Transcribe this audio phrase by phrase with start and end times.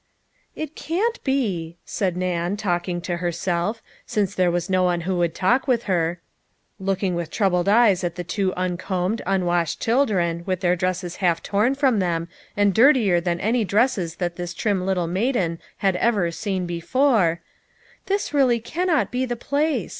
[0.55, 5.35] "It can't be," said Nan, talking to herself, since there was no one who would
[5.35, 6.19] talk with her,
[6.79, 11.75] looking with troubled eyes at the two uncombed, unwashed children, with their dresses half torn
[11.75, 16.65] from them, and dirtier than any dresses that this trim little maiden had ever seen
[16.65, 17.41] before,"
[18.07, 19.89] this really cannot be the place